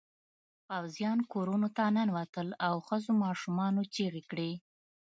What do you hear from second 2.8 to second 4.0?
ښځو ماشومانو